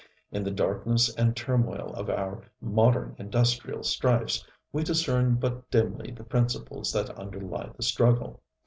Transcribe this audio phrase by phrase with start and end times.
[0.31, 4.43] In the darkness and turmoil of our modern industrial strifes
[4.73, 8.41] we discern but dimly the principles that underlie the struggle.